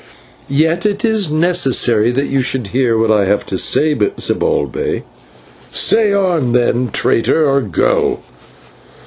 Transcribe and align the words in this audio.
"Yet 0.49 0.83
it 0.87 1.05
is 1.05 1.29
necessary 1.29 2.09
that 2.11 2.25
you 2.25 2.41
should 2.41 2.69
hear 2.69 2.97
what 2.97 3.11
I 3.11 3.25
have 3.25 3.45
to 3.45 3.55
say, 3.59 3.93
Zibalbay." 3.93 5.03
"Say 5.69 6.11
on 6.11 6.53
then, 6.53 6.89
traitor, 6.91 7.47
or 7.47 7.61
go." 7.61 8.19